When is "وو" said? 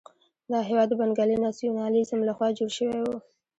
3.01-3.15